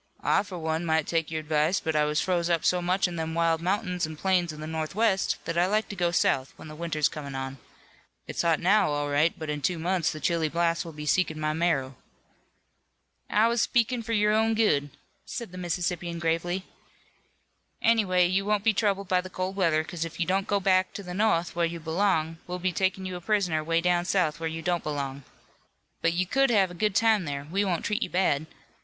[0.23, 3.17] "I for one might take your advice, but I was froze up so much in
[3.17, 6.67] them wild mountains an' plains of the northwest that I like to go south when
[6.67, 7.59] the winter's comin' on.
[8.25, 11.39] It's hot now, all right, but in two months the chilly blasts will be seekin'
[11.39, 11.97] my marrow."
[13.29, 14.89] "I was speakin' for your own good,"
[15.23, 16.63] said the Mississippian gravely.
[17.79, 20.87] "Anyway, you won't be troubled by the cold weather 'cause if you don't go back
[20.87, 24.39] into the no'th where you belong, we'll be takin' you a prisoner way down south,
[24.39, 25.25] where you don't belong.
[26.01, 27.43] But you could have a good time there.
[27.51, 28.47] We won't treat you bad.